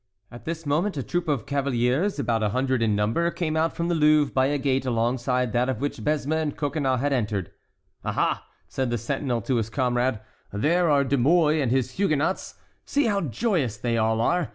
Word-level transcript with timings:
At 0.31 0.45
this 0.45 0.65
moment 0.65 0.97
a 0.97 1.03
troop 1.03 1.27
of 1.27 1.45
cavaliers, 1.45 2.17
about 2.17 2.41
a 2.41 2.49
hundred 2.49 2.81
in 2.81 2.95
number, 2.95 3.29
came 3.29 3.55
out 3.55 3.75
from 3.75 3.87
the 3.87 3.93
Louvre 3.93 4.33
by 4.33 4.47
a 4.47 4.57
gate 4.57 4.83
alongside 4.83 5.53
that 5.53 5.69
of 5.69 5.79
which 5.79 6.03
Besme 6.03 6.33
and 6.41 6.57
Coconnas 6.57 7.01
had 7.01 7.13
entered. 7.13 7.51
"Aha!" 8.03 8.43
said 8.67 8.89
the 8.89 8.97
sentinel 8.97 9.41
to 9.43 9.57
his 9.57 9.69
comrade, 9.69 10.19
"there 10.51 10.89
are 10.89 11.03
De 11.03 11.19
Mouy 11.19 11.61
and 11.61 11.69
his 11.71 11.99
Huguenots! 11.99 12.55
See 12.83 13.05
how 13.05 13.21
joyous 13.21 13.77
they 13.77 13.95
all 13.95 14.21
are! 14.21 14.49